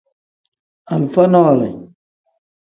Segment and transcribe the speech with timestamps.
[0.93, 1.69] Alifa nole.